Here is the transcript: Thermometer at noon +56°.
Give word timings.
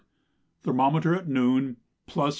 Thermometer 0.63 1.13
at 1.13 1.27
noon 1.27 1.77
+56°. 2.09 2.29